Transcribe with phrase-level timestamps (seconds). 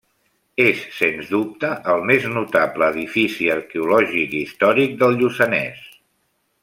[0.61, 5.85] És sens dubte el més notable edifici arqueològic i històric del Lluçanès.